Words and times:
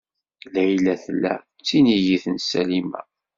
Layla 0.53 0.93
tella 1.03 1.33
d 1.57 1.61
tinigit 1.67 2.25
n 2.33 2.35
Salima. 2.49 3.01